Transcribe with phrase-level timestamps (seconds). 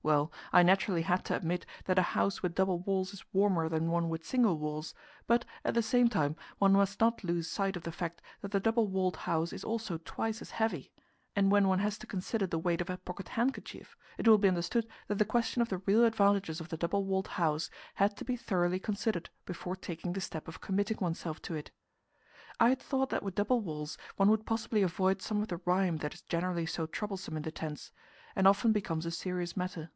[0.00, 3.90] Well, I naturally had to admit that a house with double walls is warmer than
[3.90, 4.94] one with single walls,
[5.26, 8.60] but, at the same time, one must not lose sight of the fact that the
[8.60, 10.92] double walled house is also twice as heavy;
[11.34, 14.46] and when one has to consider the weight of a pocket handkerchief, it will be
[14.46, 18.24] understood that the question of the real advantages of the double walled house had to
[18.24, 21.72] be thoroughly considered before taking the step of committing oneself to it.
[22.60, 25.96] I had thought that with double walls one would possibly avoid some of the rime
[25.98, 27.90] that is generally so troublesome in the tents,
[28.36, 29.90] and often becomes a serious matter.